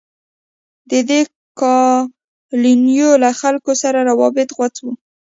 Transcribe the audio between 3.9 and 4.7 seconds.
رابطه